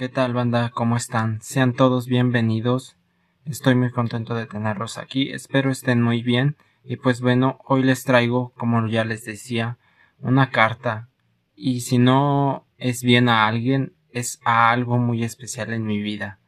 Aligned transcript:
¿Qué 0.00 0.08
tal 0.08 0.32
banda? 0.32 0.70
¿Cómo 0.70 0.96
están? 0.96 1.42
Sean 1.42 1.74
todos 1.74 2.06
bienvenidos. 2.06 2.96
Estoy 3.44 3.74
muy 3.74 3.90
contento 3.90 4.34
de 4.34 4.46
tenerlos 4.46 4.96
aquí. 4.96 5.30
Espero 5.30 5.70
estén 5.70 6.00
muy 6.00 6.22
bien. 6.22 6.56
Y 6.84 6.96
pues 6.96 7.20
bueno, 7.20 7.58
hoy 7.66 7.82
les 7.82 8.04
traigo, 8.04 8.54
como 8.56 8.86
ya 8.86 9.04
les 9.04 9.26
decía, 9.26 9.76
una 10.18 10.48
carta. 10.48 11.10
Y 11.54 11.82
si 11.82 11.98
no 11.98 12.64
es 12.78 13.02
bien 13.02 13.28
a 13.28 13.46
alguien, 13.46 13.92
es 14.10 14.40
a 14.42 14.70
algo 14.70 14.96
muy 14.96 15.22
especial 15.22 15.70
en 15.74 15.84
mi 15.84 16.00
vida. 16.00 16.38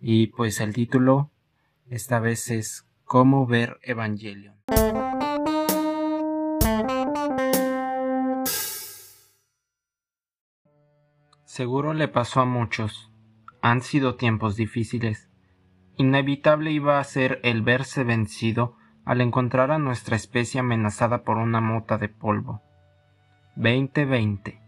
Y 0.00 0.28
pues 0.28 0.60
el 0.60 0.72
título 0.72 1.32
esta 1.90 2.20
vez 2.20 2.48
es 2.52 2.86
Cómo 3.02 3.44
ver 3.44 3.80
Evangelion. 3.82 4.54
Seguro 11.54 11.94
le 11.94 12.08
pasó 12.08 12.40
a 12.40 12.46
muchos. 12.46 13.12
Han 13.62 13.80
sido 13.80 14.16
tiempos 14.16 14.56
difíciles. 14.56 15.28
Inevitable 15.96 16.72
iba 16.72 16.98
a 16.98 17.04
ser 17.04 17.38
el 17.44 17.62
verse 17.62 18.02
vencido 18.02 18.76
al 19.04 19.20
encontrar 19.20 19.70
a 19.70 19.78
nuestra 19.78 20.16
especie 20.16 20.58
amenazada 20.58 21.22
por 21.22 21.36
una 21.36 21.60
mota 21.60 21.96
de 21.96 22.08
polvo. 22.08 22.60
2020. 23.54 24.60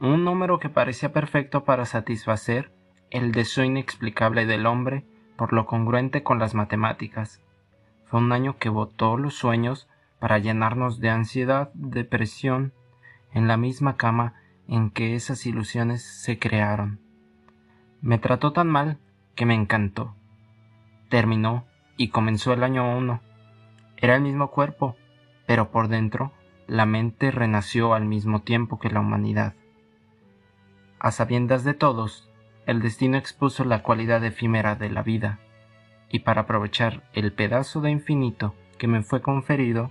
Un 0.00 0.24
número 0.24 0.58
que 0.58 0.70
parecía 0.70 1.12
perfecto 1.12 1.64
para 1.64 1.84
satisfacer 1.84 2.72
el 3.10 3.30
deseo 3.30 3.64
inexplicable 3.64 4.46
del 4.46 4.64
hombre 4.64 5.04
por 5.36 5.52
lo 5.52 5.66
congruente 5.66 6.22
con 6.22 6.38
las 6.38 6.54
matemáticas. 6.54 7.42
Fue 8.06 8.18
un 8.18 8.32
año 8.32 8.56
que 8.56 8.70
botó 8.70 9.18
los 9.18 9.34
sueños 9.34 9.90
para 10.20 10.38
llenarnos 10.38 11.00
de 11.00 11.10
ansiedad, 11.10 11.70
depresión, 11.74 12.72
en 13.34 13.46
la 13.46 13.58
misma 13.58 13.98
cama 13.98 14.36
en 14.68 14.90
que 14.90 15.14
esas 15.14 15.46
ilusiones 15.46 16.02
se 16.02 16.38
crearon. 16.38 17.00
Me 18.00 18.18
trató 18.18 18.52
tan 18.52 18.68
mal 18.68 18.98
que 19.34 19.46
me 19.46 19.54
encantó. 19.54 20.14
Terminó 21.08 21.64
y 21.96 22.08
comenzó 22.08 22.52
el 22.52 22.64
año 22.64 22.96
uno. 22.96 23.20
Era 23.96 24.16
el 24.16 24.22
mismo 24.22 24.50
cuerpo, 24.50 24.96
pero 25.46 25.70
por 25.70 25.88
dentro 25.88 26.32
la 26.66 26.86
mente 26.86 27.30
renació 27.30 27.94
al 27.94 28.06
mismo 28.06 28.42
tiempo 28.42 28.78
que 28.78 28.90
la 28.90 29.00
humanidad. 29.00 29.54
A 30.98 31.10
sabiendas 31.10 31.64
de 31.64 31.74
todos, 31.74 32.30
el 32.66 32.80
destino 32.80 33.18
expuso 33.18 33.64
la 33.64 33.82
cualidad 33.82 34.24
efímera 34.24 34.74
de 34.74 34.88
la 34.88 35.02
vida, 35.02 35.38
y 36.08 36.20
para 36.20 36.42
aprovechar 36.42 37.02
el 37.12 37.32
pedazo 37.32 37.82
de 37.82 37.90
infinito 37.90 38.54
que 38.78 38.86
me 38.86 39.02
fue 39.02 39.20
conferido, 39.20 39.90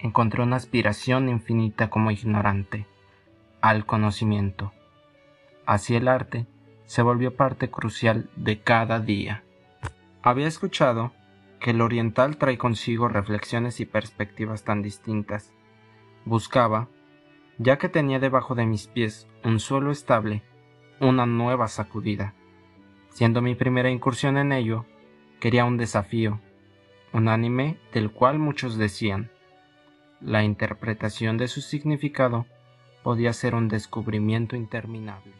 encontré 0.00 0.42
una 0.42 0.56
aspiración 0.56 1.28
infinita 1.28 1.90
como 1.90 2.10
ignorante 2.10 2.86
al 3.60 3.86
conocimiento. 3.86 4.72
Así 5.66 5.96
el 5.96 6.08
arte 6.08 6.46
se 6.84 7.02
volvió 7.02 7.36
parte 7.36 7.70
crucial 7.70 8.30
de 8.36 8.60
cada 8.60 9.00
día. 9.00 9.44
Había 10.22 10.46
escuchado 10.46 11.12
que 11.60 11.70
el 11.72 11.80
oriental 11.80 12.36
trae 12.38 12.56
consigo 12.56 13.08
reflexiones 13.08 13.80
y 13.80 13.84
perspectivas 13.84 14.64
tan 14.64 14.82
distintas. 14.82 15.52
Buscaba, 16.24 16.88
ya 17.58 17.78
que 17.78 17.88
tenía 17.88 18.18
debajo 18.18 18.54
de 18.54 18.66
mis 18.66 18.86
pies 18.86 19.26
un 19.44 19.60
suelo 19.60 19.90
estable, 19.90 20.42
una 21.00 21.26
nueva 21.26 21.68
sacudida. 21.68 22.34
Siendo 23.10 23.42
mi 23.42 23.54
primera 23.54 23.90
incursión 23.90 24.38
en 24.38 24.52
ello, 24.52 24.86
quería 25.40 25.64
un 25.64 25.76
desafío, 25.76 26.40
un 27.12 27.28
anime 27.28 27.78
del 27.92 28.10
cual 28.10 28.38
muchos 28.38 28.78
decían. 28.78 29.30
La 30.20 30.42
interpretación 30.42 31.36
de 31.36 31.48
su 31.48 31.60
significado 31.60 32.46
podía 33.08 33.32
ser 33.32 33.54
un 33.54 33.68
descubrimiento 33.68 34.54
interminable. 34.54 35.32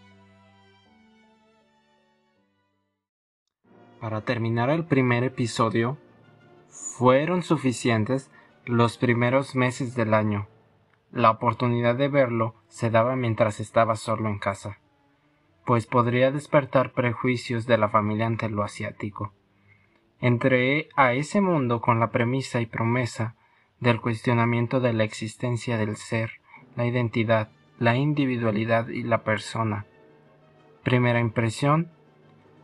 Para 4.01 4.23
terminar 4.23 4.71
el 4.71 4.87
primer 4.87 5.23
episodio, 5.23 5.99
fueron 6.71 7.43
suficientes 7.43 8.31
los 8.65 8.97
primeros 8.97 9.55
meses 9.55 9.95
del 9.95 10.15
año. 10.15 10.47
La 11.13 11.31
oportunidad 11.31 11.95
de 11.95 12.09
verlo 12.09 12.55
se 12.69 12.89
daba 12.89 13.17
mientras 13.17 13.61
estaba 13.61 13.97
solo 13.97 14.31
en 14.31 14.39
casa, 14.39 14.79
pues 15.67 15.85
podría 15.85 16.31
despertar 16.31 16.95
prejuicios 16.95 17.67
de 17.67 17.77
la 17.77 17.91
familia 17.91 18.25
ante 18.25 18.49
lo 18.49 18.63
asiático. 18.63 19.35
Entré 20.23 20.89
a 20.97 21.13
ese 21.13 21.43
mundo 21.43 21.83
con 21.83 22.01
la 22.01 22.13
premisa 22.13 22.63
y 22.63 22.65
promesa 22.65 23.37
del 23.79 24.01
cuestionamiento 24.01 24.81
de 24.81 24.95
la 24.95 25.05
existencia 25.05 25.77
del 25.77 25.97
ser, 25.97 26.31
la 26.75 26.87
identidad, 26.87 27.51
la 27.79 27.97
individualidad 27.97 28.89
y 28.89 29.03
la 29.03 29.23
persona. 29.23 29.87
Primera 30.83 31.21
impresión, 31.21 31.91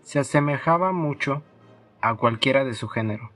se 0.03 0.19
asemejaba 0.19 0.93
mucho 0.93 1.43
a 2.01 2.15
cualquiera 2.15 2.65
de 2.65 2.75
su 2.75 2.89
género. 2.89 3.31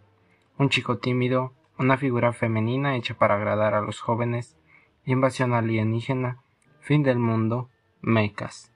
Un 0.58 0.68
chico 0.68 0.98
tímido, 0.98 1.54
una 1.78 1.96
figura 1.96 2.32
femenina 2.32 2.96
hecha 2.96 3.14
para 3.14 3.36
agradar 3.36 3.74
a 3.74 3.80
los 3.80 4.00
jóvenes, 4.00 4.56
invasión 5.04 5.54
alienígena, 5.54 6.42
fin 6.80 7.02
del 7.02 7.18
mundo, 7.18 7.70
mecas. 8.00 8.72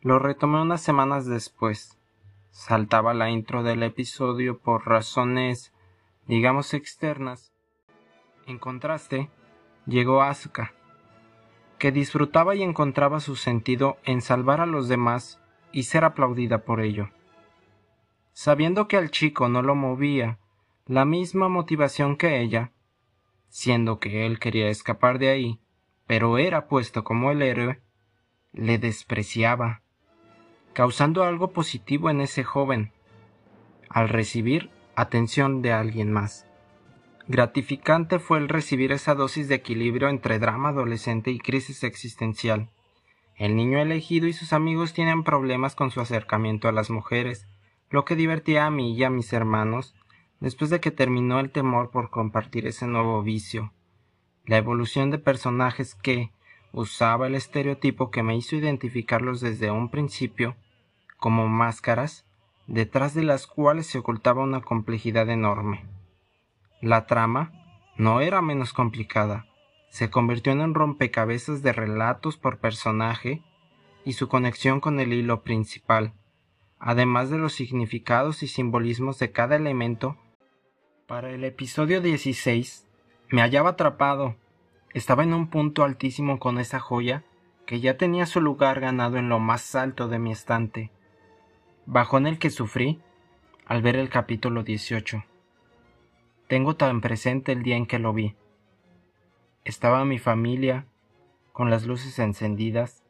Lo 0.00 0.18
retomé 0.18 0.60
unas 0.60 0.82
semanas 0.82 1.26
después. 1.26 1.98
Saltaba 2.50 3.14
la 3.14 3.30
intro 3.30 3.62
del 3.62 3.82
episodio 3.82 4.58
por 4.58 4.86
razones, 4.86 5.72
digamos, 6.26 6.74
externas. 6.74 7.52
En 8.46 8.58
contraste, 8.58 9.30
llegó 9.86 10.22
Asuka, 10.22 10.74
que 11.78 11.92
disfrutaba 11.92 12.54
y 12.54 12.62
encontraba 12.62 13.20
su 13.20 13.36
sentido 13.36 13.98
en 14.04 14.20
salvar 14.20 14.60
a 14.60 14.66
los 14.66 14.88
demás 14.88 15.40
y 15.72 15.84
ser 15.84 16.04
aplaudida 16.04 16.64
por 16.64 16.80
ello. 16.80 17.10
Sabiendo 18.32 18.88
que 18.88 18.96
al 18.96 19.10
chico 19.10 19.48
no 19.48 19.62
lo 19.62 19.74
movía 19.74 20.38
la 20.86 21.04
misma 21.04 21.48
motivación 21.48 22.16
que 22.16 22.40
ella, 22.40 22.72
siendo 23.48 24.00
que 24.00 24.26
él 24.26 24.38
quería 24.38 24.68
escapar 24.68 25.18
de 25.18 25.28
ahí, 25.28 25.60
pero 26.06 26.38
era 26.38 26.66
puesto 26.66 27.04
como 27.04 27.30
el 27.30 27.42
héroe, 27.42 27.82
le 28.52 28.78
despreciaba, 28.78 29.82
causando 30.72 31.24
algo 31.24 31.52
positivo 31.52 32.08
en 32.08 32.22
ese 32.22 32.42
joven, 32.42 32.92
al 33.90 34.08
recibir 34.08 34.70
atención 34.96 35.60
de 35.60 35.72
alguien 35.72 36.10
más. 36.10 36.47
Gratificante 37.30 38.20
fue 38.20 38.38
el 38.38 38.48
recibir 38.48 38.90
esa 38.90 39.14
dosis 39.14 39.48
de 39.48 39.56
equilibrio 39.56 40.08
entre 40.08 40.38
drama 40.38 40.70
adolescente 40.70 41.30
y 41.30 41.38
crisis 41.38 41.84
existencial. 41.84 42.70
El 43.36 43.54
niño 43.54 43.80
elegido 43.80 44.26
y 44.28 44.32
sus 44.32 44.54
amigos 44.54 44.94
tienen 44.94 45.24
problemas 45.24 45.74
con 45.74 45.90
su 45.90 46.00
acercamiento 46.00 46.68
a 46.68 46.72
las 46.72 46.88
mujeres, 46.88 47.46
lo 47.90 48.06
que 48.06 48.16
divertía 48.16 48.64
a 48.64 48.70
mí 48.70 48.96
y 48.96 49.04
a 49.04 49.10
mis 49.10 49.34
hermanos 49.34 49.94
después 50.40 50.70
de 50.70 50.80
que 50.80 50.90
terminó 50.90 51.38
el 51.38 51.50
temor 51.50 51.90
por 51.90 52.08
compartir 52.08 52.66
ese 52.66 52.86
nuevo 52.86 53.22
vicio. 53.22 53.74
La 54.46 54.56
evolución 54.56 55.10
de 55.10 55.18
personajes 55.18 55.94
que 55.94 56.32
usaba 56.72 57.26
el 57.26 57.34
estereotipo 57.34 58.10
que 58.10 58.22
me 58.22 58.36
hizo 58.36 58.56
identificarlos 58.56 59.42
desde 59.42 59.70
un 59.70 59.90
principio 59.90 60.56
como 61.18 61.46
máscaras, 61.46 62.24
detrás 62.66 63.12
de 63.12 63.24
las 63.24 63.46
cuales 63.46 63.86
se 63.86 63.98
ocultaba 63.98 64.42
una 64.42 64.62
complejidad 64.62 65.28
enorme. 65.28 65.97
La 66.80 67.06
trama 67.06 67.52
no 67.96 68.20
era 68.20 68.40
menos 68.40 68.72
complicada, 68.72 69.46
se 69.88 70.10
convirtió 70.10 70.52
en 70.52 70.60
un 70.60 70.74
rompecabezas 70.74 71.62
de 71.62 71.72
relatos 71.72 72.36
por 72.36 72.58
personaje 72.58 73.42
y 74.04 74.12
su 74.12 74.28
conexión 74.28 74.80
con 74.80 75.00
el 75.00 75.12
hilo 75.12 75.42
principal, 75.42 76.12
además 76.78 77.30
de 77.30 77.38
los 77.38 77.54
significados 77.54 78.42
y 78.42 78.48
simbolismos 78.48 79.18
de 79.18 79.32
cada 79.32 79.56
elemento. 79.56 80.16
Para 81.06 81.30
el 81.30 81.42
episodio 81.44 82.00
16 82.00 82.86
me 83.30 83.42
hallaba 83.42 83.70
atrapado. 83.70 84.36
Estaba 84.94 85.24
en 85.24 85.34
un 85.34 85.48
punto 85.48 85.84
altísimo 85.84 86.38
con 86.38 86.58
esa 86.58 86.78
joya 86.78 87.24
que 87.66 87.80
ya 87.80 87.96
tenía 87.96 88.26
su 88.26 88.40
lugar 88.40 88.80
ganado 88.80 89.16
en 89.16 89.28
lo 89.28 89.38
más 89.38 89.74
alto 89.74 90.08
de 90.08 90.18
mi 90.18 90.32
estante, 90.32 90.90
bajo 91.86 92.18
en 92.18 92.26
el 92.26 92.38
que 92.38 92.50
sufrí 92.50 93.00
al 93.66 93.82
ver 93.82 93.96
el 93.96 94.08
capítulo 94.08 94.62
18. 94.62 95.24
Tengo 96.48 96.76
tan 96.76 97.02
presente 97.02 97.52
el 97.52 97.62
día 97.62 97.76
en 97.76 97.84
que 97.84 97.98
lo 97.98 98.14
vi. 98.14 98.34
Estaba 99.64 100.06
mi 100.06 100.18
familia, 100.18 100.86
con 101.52 101.68
las 101.68 101.84
luces 101.84 102.18
encendidas, 102.18 103.04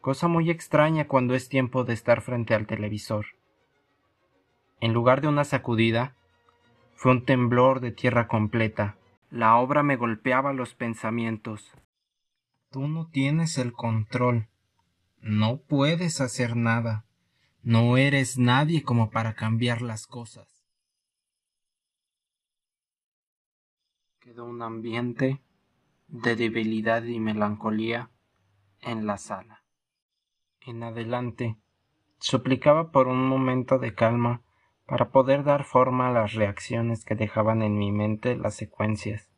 cosa 0.00 0.26
muy 0.26 0.50
extraña 0.50 1.06
cuando 1.06 1.36
es 1.36 1.48
tiempo 1.48 1.84
de 1.84 1.94
estar 1.94 2.20
frente 2.20 2.54
al 2.54 2.66
televisor. 2.66 3.26
En 4.80 4.92
lugar 4.92 5.20
de 5.20 5.28
una 5.28 5.44
sacudida, 5.44 6.16
fue 6.96 7.12
un 7.12 7.24
temblor 7.24 7.78
de 7.78 7.92
tierra 7.92 8.26
completa. 8.26 8.96
La 9.30 9.56
obra 9.58 9.84
me 9.84 9.94
golpeaba 9.94 10.52
los 10.52 10.74
pensamientos. 10.74 11.70
Tú 12.72 12.88
no 12.88 13.06
tienes 13.06 13.56
el 13.56 13.72
control. 13.72 14.48
No 15.20 15.58
puedes 15.58 16.20
hacer 16.20 16.56
nada. 16.56 17.04
No 17.62 17.96
eres 17.96 18.36
nadie 18.36 18.82
como 18.82 19.10
para 19.10 19.34
cambiar 19.34 19.80
las 19.80 20.08
cosas. 20.08 20.51
Quedó 24.22 24.44
un 24.44 24.62
ambiente 24.62 25.42
de 26.06 26.36
debilidad 26.36 27.02
y 27.02 27.18
melancolía 27.18 28.08
en 28.80 29.04
la 29.04 29.18
sala. 29.18 29.64
En 30.60 30.84
adelante 30.84 31.58
Suplicaba 32.20 32.92
por 32.92 33.08
un 33.08 33.26
momento 33.26 33.80
de 33.80 33.96
calma 33.96 34.42
para 34.86 35.10
poder 35.10 35.42
dar 35.42 35.64
forma 35.64 36.06
a 36.06 36.12
las 36.12 36.34
reacciones 36.34 37.04
que 37.04 37.16
dejaban 37.16 37.62
en 37.62 37.76
mi 37.76 37.90
mente 37.90 38.36
las 38.36 38.54
secuencias. 38.54 39.28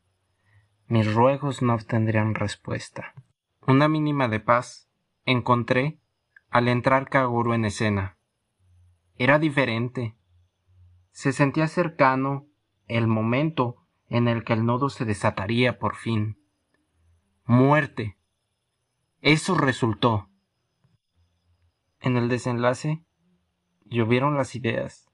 Mis 0.86 1.14
ruegos 1.14 1.62
no 1.62 1.72
obtendrían 1.72 2.34
respuesta. 2.34 3.14
Una 3.66 3.88
mínima 3.88 4.28
de 4.28 4.40
paz 4.40 4.90
encontré 5.24 5.98
al 6.50 6.68
entrar 6.68 7.08
Kaguru 7.08 7.54
en 7.54 7.64
escena. 7.64 8.18
Era 9.16 9.38
diferente. 9.38 10.14
Se 11.10 11.32
sentía 11.32 11.68
cercano 11.68 12.48
el 12.86 13.06
momento 13.06 13.83
en 14.08 14.28
el 14.28 14.44
que 14.44 14.52
el 14.52 14.66
nodo 14.66 14.88
se 14.88 15.04
desataría 15.04 15.78
por 15.78 15.96
fin. 15.96 16.38
Muerte. 17.44 18.16
Eso 19.20 19.54
resultó. 19.54 20.28
En 22.00 22.16
el 22.16 22.28
desenlace, 22.28 23.02
llovieron 23.84 24.36
las 24.36 24.54
ideas, 24.54 25.10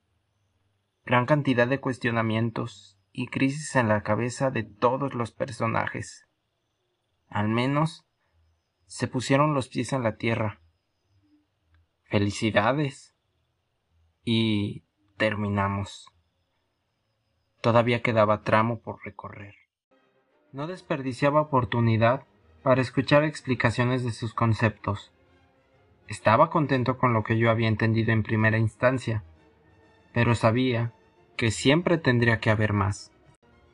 gran 1.04 1.26
cantidad 1.26 1.68
de 1.68 1.80
cuestionamientos 1.80 2.98
y 3.12 3.28
crisis 3.28 3.76
en 3.76 3.88
la 3.88 4.02
cabeza 4.02 4.50
de 4.50 4.64
todos 4.64 5.14
los 5.14 5.32
personajes. 5.32 6.26
Al 7.28 7.48
menos 7.48 8.06
se 8.86 9.06
pusieron 9.06 9.54
los 9.54 9.68
pies 9.68 9.92
en 9.92 10.02
la 10.02 10.16
tierra. 10.16 10.60
Felicidades. 12.02 13.14
Y 14.24 14.84
terminamos. 15.16 16.08
Todavía 17.60 18.02
quedaba 18.02 18.42
tramo 18.42 18.80
por 18.80 19.04
recorrer. 19.04 19.54
No 20.52 20.66
desperdiciaba 20.66 21.40
oportunidad 21.40 22.24
para 22.62 22.80
escuchar 22.80 23.24
explicaciones 23.24 24.04
de 24.04 24.12
sus 24.12 24.34
conceptos. 24.34 25.12
Estaba 26.08 26.50
contento 26.50 26.98
con 26.98 27.12
lo 27.12 27.22
que 27.22 27.38
yo 27.38 27.50
había 27.50 27.68
entendido 27.68 28.12
en 28.12 28.22
primera 28.22 28.58
instancia, 28.58 29.22
pero 30.12 30.34
sabía 30.34 30.92
que 31.36 31.50
siempre 31.50 31.98
tendría 31.98 32.40
que 32.40 32.50
haber 32.50 32.72
más. 32.72 33.12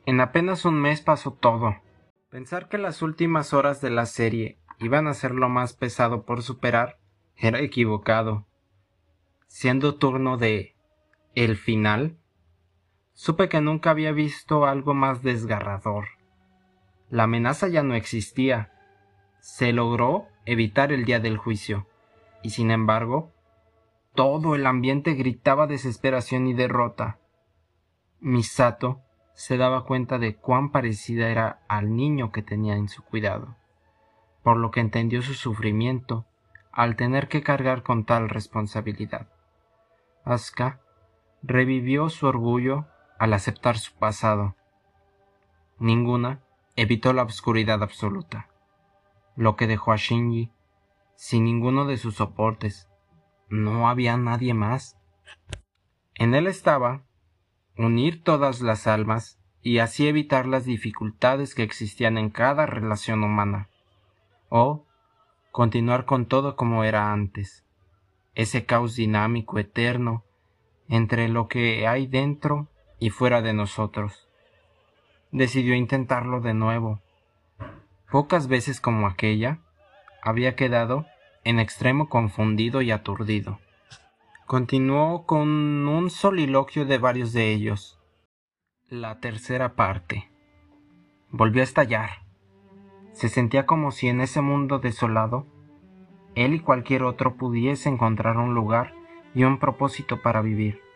En 0.05 0.21
apenas 0.21 0.63
un 0.63 0.79
mes 0.79 1.01
pasó 1.01 1.31
todo. 1.31 1.75
Pensar 2.29 2.69
que 2.69 2.77
las 2.77 3.01
últimas 3.01 3.53
horas 3.53 3.81
de 3.81 3.89
la 3.89 4.05
serie 4.05 4.57
iban 4.79 5.07
a 5.07 5.13
ser 5.13 5.31
lo 5.31 5.49
más 5.49 5.73
pesado 5.73 6.23
por 6.23 6.43
superar 6.43 6.99
era 7.35 7.59
equivocado. 7.59 8.45
Siendo 9.47 9.95
turno 9.95 10.37
de 10.37 10.75
el 11.35 11.55
final, 11.57 12.17
supe 13.17 13.49
que 13.49 13.61
nunca 13.61 13.89
había 13.89 14.11
visto 14.11 14.67
algo 14.67 14.93
más 14.93 15.23
desgarrador. 15.23 16.05
La 17.09 17.23
amenaza 17.23 17.67
ya 17.67 17.81
no 17.81 17.95
existía. 17.95 18.71
Se 19.39 19.73
logró 19.73 20.27
evitar 20.45 20.91
el 20.91 21.03
día 21.03 21.19
del 21.19 21.37
juicio 21.37 21.87
y 22.43 22.51
sin 22.51 22.69
embargo, 22.69 23.33
todo 24.13 24.53
el 24.53 24.67
ambiente 24.67 25.15
gritaba 25.15 25.65
desesperación 25.65 26.45
y 26.45 26.53
derrota. 26.53 27.17
Misato 28.19 29.01
se 29.33 29.57
daba 29.57 29.85
cuenta 29.85 30.19
de 30.19 30.35
cuán 30.35 30.71
parecida 30.71 31.29
era 31.29 31.63
al 31.67 31.95
niño 31.95 32.31
que 32.31 32.43
tenía 32.43 32.75
en 32.75 32.87
su 32.87 33.03
cuidado, 33.03 33.55
por 34.43 34.57
lo 34.57 34.69
que 34.69 34.79
entendió 34.79 35.23
su 35.23 35.33
sufrimiento 35.33 36.27
al 36.71 36.95
tener 36.95 37.29
que 37.29 37.41
cargar 37.41 37.81
con 37.81 38.05
tal 38.05 38.29
responsabilidad. 38.29 39.27
Asuka 40.23 40.81
revivió 41.41 42.09
su 42.09 42.27
orgullo 42.27 42.85
al 43.19 43.33
aceptar 43.33 43.77
su 43.77 43.93
pasado. 43.93 44.55
Ninguna 45.79 46.41
evitó 46.75 47.13
la 47.13 47.23
oscuridad 47.23 47.83
absoluta, 47.83 48.49
lo 49.35 49.55
que 49.55 49.67
dejó 49.67 49.91
a 49.91 49.97
Shinji 49.97 50.51
sin 51.15 51.45
ninguno 51.45 51.85
de 51.85 51.97
sus 51.97 52.15
soportes. 52.15 52.87
No 53.49 53.89
había 53.89 54.17
nadie 54.17 54.53
más. 54.53 54.97
En 56.15 56.35
él 56.35 56.47
estaba 56.47 57.03
unir 57.77 58.23
todas 58.23 58.61
las 58.61 58.87
almas 58.87 59.39
y 59.61 59.79
así 59.79 60.07
evitar 60.07 60.45
las 60.45 60.65
dificultades 60.65 61.55
que 61.55 61.63
existían 61.63 62.17
en 62.17 62.29
cada 62.29 62.65
relación 62.65 63.23
humana. 63.23 63.69
O 64.49 64.85
continuar 65.51 66.05
con 66.05 66.25
todo 66.27 66.55
como 66.55 66.83
era 66.83 67.11
antes. 67.11 67.65
Ese 68.35 68.65
caos 68.65 68.95
dinámico 68.95 69.57
eterno 69.57 70.23
entre 70.87 71.27
lo 71.27 71.47
que 71.47 71.87
hay 71.87 72.07
dentro 72.07 72.69
y 72.99 73.09
fuera 73.09 73.41
de 73.41 73.53
nosotros. 73.53 74.27
Decidió 75.31 75.75
intentarlo 75.75 76.41
de 76.41 76.53
nuevo. 76.53 77.01
Pocas 78.11 78.47
veces 78.47 78.79
como 78.79 79.07
aquella, 79.07 79.59
había 80.21 80.55
quedado 80.55 81.05
en 81.43 81.59
extremo 81.59 82.09
confundido 82.09 82.81
y 82.81 82.91
aturdido. 82.91 83.59
Continuó 84.45 85.25
con 85.25 85.87
un 85.87 86.09
soliloquio 86.09 86.85
de 86.85 86.97
varios 86.97 87.33
de 87.33 87.51
ellos. 87.51 87.99
La 88.89 89.19
tercera 89.19 89.75
parte. 89.75 90.29
Volvió 91.29 91.61
a 91.61 91.65
estallar. 91.65 92.09
Se 93.11 93.27
sentía 93.27 93.65
como 93.65 93.91
si 93.91 94.07
en 94.07 94.21
ese 94.21 94.39
mundo 94.41 94.79
desolado, 94.79 95.45
él 96.35 96.53
y 96.53 96.59
cualquier 96.59 97.03
otro 97.03 97.35
pudiese 97.35 97.89
encontrar 97.89 98.37
un 98.37 98.53
lugar 98.53 98.93
y 99.33 99.43
un 99.43 99.59
propósito 99.59 100.21
para 100.21 100.41
vivir. 100.41 100.86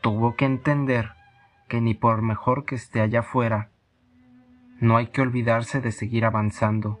Tuvo 0.00 0.36
que 0.36 0.44
entender 0.44 1.12
que 1.68 1.80
ni 1.80 1.94
por 1.94 2.22
mejor 2.22 2.64
que 2.64 2.74
esté 2.74 3.00
allá 3.00 3.20
afuera, 3.20 3.70
no 4.80 4.96
hay 4.96 5.08
que 5.08 5.20
olvidarse 5.20 5.80
de 5.80 5.92
seguir 5.92 6.24
avanzando 6.24 7.00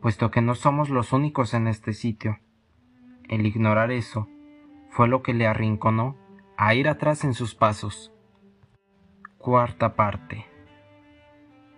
puesto 0.00 0.30
que 0.30 0.40
no 0.40 0.54
somos 0.54 0.90
los 0.90 1.12
únicos 1.12 1.54
en 1.54 1.66
este 1.66 1.92
sitio. 1.92 2.38
El 3.28 3.46
ignorar 3.46 3.90
eso 3.90 4.28
fue 4.90 5.08
lo 5.08 5.22
que 5.22 5.34
le 5.34 5.46
arrinconó 5.46 6.16
a 6.56 6.74
ir 6.74 6.88
atrás 6.88 7.24
en 7.24 7.34
sus 7.34 7.54
pasos. 7.54 8.12
Cuarta 9.38 9.94
parte. 9.94 10.46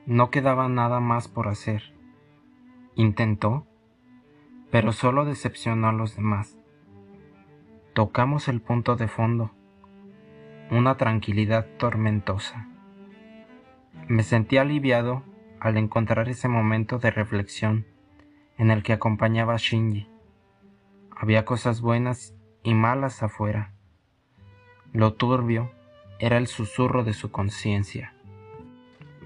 No 0.06 0.31
quedaba 0.31 0.69
nada 0.69 1.00
más 1.00 1.28
por 1.28 1.48
hacer. 1.48 1.94
Intentó, 2.94 3.66
pero 4.70 4.92
solo 4.92 5.25
decepcionó 5.25 5.88
a 5.88 5.92
los 5.92 6.16
demás. 6.16 6.58
Tocamos 7.94 8.48
el 8.48 8.60
punto 8.60 8.96
de 8.96 9.08
fondo, 9.08 9.50
una 10.70 10.96
tranquilidad 10.96 11.67
tormentosa. 11.78 12.69
Me 14.08 14.22
sentí 14.22 14.56
aliviado 14.56 15.25
al 15.58 15.76
encontrar 15.76 16.28
ese 16.28 16.49
momento 16.49 16.99
de 16.99 17.11
reflexión 17.11 17.87
en 18.56 18.70
el 18.70 18.82
que 18.82 18.93
acompañaba 18.93 19.55
a 19.55 19.58
Shinji. 19.58 20.08
Había 21.17 21.44
cosas 21.44 21.81
buenas 21.81 22.34
y 22.62 22.75
malas 22.75 23.22
afuera. 23.22 23.73
Lo 24.92 25.14
turbio 25.14 25.71
era 26.18 26.37
el 26.37 26.47
susurro 26.47 27.04
de 27.04 27.14
su 27.14 27.30
conciencia. 27.30 28.14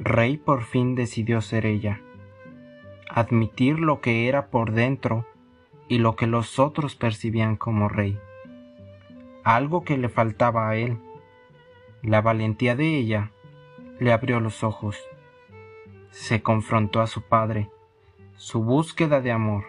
Rey 0.00 0.36
por 0.36 0.62
fin 0.62 0.94
decidió 0.94 1.40
ser 1.40 1.66
ella, 1.66 2.00
admitir 3.08 3.78
lo 3.78 4.00
que 4.00 4.28
era 4.28 4.46
por 4.48 4.72
dentro 4.72 5.26
y 5.88 5.98
lo 5.98 6.16
que 6.16 6.26
los 6.26 6.58
otros 6.58 6.96
percibían 6.96 7.56
como 7.56 7.88
rey. 7.88 8.18
Algo 9.44 9.84
que 9.84 9.98
le 9.98 10.08
faltaba 10.08 10.68
a 10.68 10.76
él. 10.76 10.98
La 12.04 12.20
valentía 12.20 12.76
de 12.76 12.98
ella 12.98 13.30
le 13.98 14.12
abrió 14.12 14.38
los 14.38 14.62
ojos. 14.62 14.98
Se 16.10 16.42
confrontó 16.42 17.00
a 17.00 17.06
su 17.06 17.22
padre 17.22 17.70
su 18.36 18.62
búsqueda 18.62 19.22
de 19.22 19.32
amor, 19.32 19.64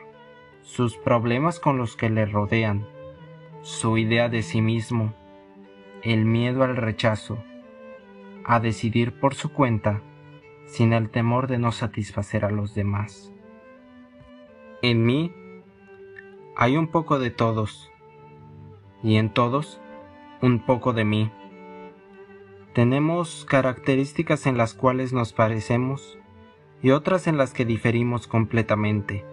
sus 0.61 0.97
problemas 0.97 1.61
con 1.61 1.77
los 1.77 1.95
que 1.95 2.09
le 2.09 2.25
rodean, 2.25 2.87
su 3.61 3.97
idea 3.97 4.27
de 4.27 4.41
sí 4.41 4.61
mismo, 4.61 5.13
el 6.03 6.25
miedo 6.25 6.63
al 6.63 6.75
rechazo, 6.75 7.41
a 8.43 8.59
decidir 8.59 9.17
por 9.17 9.33
su 9.33 9.53
cuenta 9.53 10.01
sin 10.65 10.91
el 10.91 11.09
temor 11.09 11.47
de 11.47 11.57
no 11.57 11.71
satisfacer 11.71 12.43
a 12.43 12.51
los 12.51 12.75
demás. 12.75 13.31
En 14.81 15.05
mí 15.05 15.33
hay 16.57 16.75
un 16.75 16.87
poco 16.87 17.17
de 17.17 17.31
todos 17.31 17.89
y 19.03 19.15
en 19.15 19.29
todos 19.29 19.79
un 20.41 20.59
poco 20.59 20.91
de 20.91 21.05
mí. 21.05 21.31
Tenemos 22.75 23.45
características 23.45 24.47
en 24.47 24.57
las 24.57 24.73
cuales 24.73 25.13
nos 25.13 25.31
parecemos 25.31 26.19
y 26.81 26.91
otras 26.91 27.25
en 27.25 27.37
las 27.37 27.53
que 27.53 27.63
diferimos 27.63 28.27
completamente. 28.27 29.23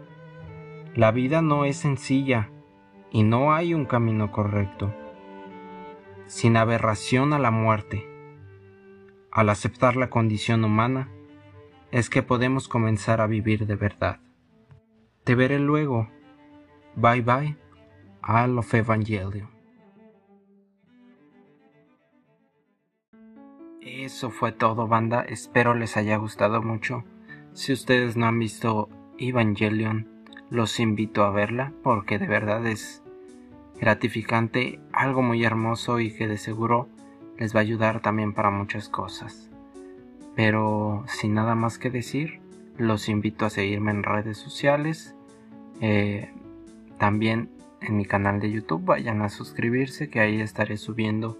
La 0.94 1.10
vida 1.10 1.42
no 1.42 1.64
es 1.64 1.76
sencilla 1.76 2.50
y 3.10 3.24
no 3.24 3.52
hay 3.52 3.74
un 3.74 3.84
camino 3.84 4.30
correcto. 4.30 4.94
Sin 6.28 6.56
aberración 6.56 7.32
a 7.32 7.40
la 7.40 7.50
muerte, 7.50 8.08
al 9.32 9.48
aceptar 9.48 9.96
la 9.96 10.08
condición 10.08 10.62
humana, 10.62 11.08
es 11.90 12.10
que 12.10 12.22
podemos 12.22 12.68
comenzar 12.68 13.20
a 13.20 13.26
vivir 13.26 13.66
de 13.66 13.74
verdad. 13.74 14.20
Te 15.24 15.34
veré 15.34 15.58
luego. 15.58 16.08
Bye 16.94 17.22
bye. 17.22 17.56
I 18.22 18.46
love 18.46 18.72
Evangelion. 18.72 19.51
Eso 23.84 24.30
fue 24.30 24.52
todo, 24.52 24.86
banda. 24.86 25.22
Espero 25.22 25.74
les 25.74 25.96
haya 25.96 26.16
gustado 26.16 26.62
mucho. 26.62 27.02
Si 27.52 27.72
ustedes 27.72 28.16
no 28.16 28.26
han 28.26 28.38
visto 28.38 28.88
Evangelion, 29.18 30.06
los 30.50 30.78
invito 30.78 31.24
a 31.24 31.32
verla 31.32 31.72
porque 31.82 32.20
de 32.20 32.28
verdad 32.28 32.64
es 32.64 33.02
gratificante, 33.80 34.78
algo 34.92 35.22
muy 35.22 35.44
hermoso 35.44 35.98
y 35.98 36.12
que 36.12 36.28
de 36.28 36.36
seguro 36.36 36.88
les 37.38 37.56
va 37.56 37.58
a 37.58 37.62
ayudar 37.62 37.98
también 37.98 38.32
para 38.32 38.50
muchas 38.50 38.88
cosas. 38.88 39.50
Pero 40.36 41.02
sin 41.08 41.34
nada 41.34 41.56
más 41.56 41.78
que 41.78 41.90
decir, 41.90 42.40
los 42.78 43.08
invito 43.08 43.46
a 43.46 43.50
seguirme 43.50 43.90
en 43.90 44.04
redes 44.04 44.38
sociales. 44.38 45.16
Eh, 45.80 46.30
también 46.98 47.50
en 47.80 47.96
mi 47.96 48.04
canal 48.04 48.38
de 48.38 48.52
YouTube 48.52 48.84
vayan 48.84 49.22
a 49.22 49.28
suscribirse 49.28 50.08
que 50.08 50.20
ahí 50.20 50.40
estaré 50.40 50.76
subiendo 50.76 51.36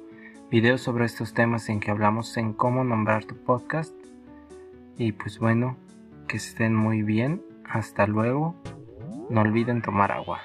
videos 0.52 0.82
sobre 0.82 1.06
estos 1.06 1.32
temas 1.32 1.71
en 1.71 1.80
que 1.80 1.90
hablamos 1.90 2.37
en 2.37 2.52
cómo 2.52 2.85
nombrar 2.85 3.25
tu 3.25 3.35
podcast. 3.35 3.94
Y 4.99 5.12
pues 5.12 5.38
bueno, 5.38 5.78
que 6.28 6.37
estén 6.37 6.76
muy 6.76 7.02
bien. 7.02 7.42
Hasta 7.64 8.06
luego. 8.06 8.54
No 9.30 9.40
olviden 9.40 9.80
tomar 9.80 10.12
agua. 10.12 10.40